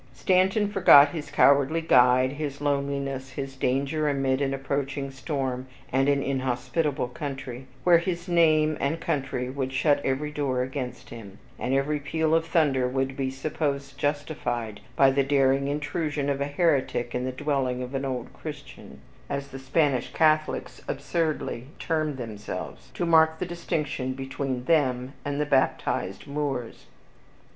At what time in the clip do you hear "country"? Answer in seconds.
7.09-7.67, 8.99-9.47